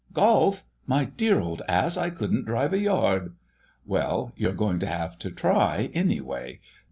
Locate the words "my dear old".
0.87-1.61